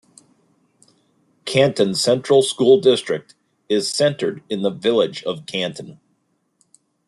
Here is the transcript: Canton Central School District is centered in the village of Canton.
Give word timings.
Canton 1.45 1.93
Central 1.93 2.41
School 2.41 2.81
District 2.81 3.35
is 3.69 3.91
centered 3.93 4.41
in 4.49 4.63
the 4.63 4.71
village 4.71 5.21
of 5.25 5.45
Canton. 5.45 5.99